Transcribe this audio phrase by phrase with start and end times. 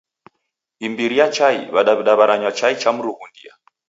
[0.85, 3.53] Imbiri ya chai, W'adaw'ida w'aranywa chai cha mrughundia.